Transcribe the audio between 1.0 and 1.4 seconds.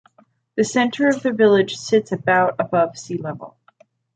of the